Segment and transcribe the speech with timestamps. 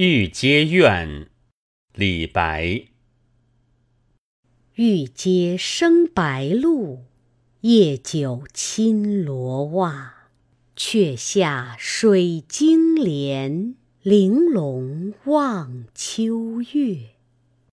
[0.00, 1.28] 玉阶怨，
[1.92, 2.84] 李白。
[4.76, 7.02] 玉阶生白露，
[7.62, 10.28] 夜久侵罗袜。
[10.76, 17.17] 却下水晶帘，玲珑望秋月。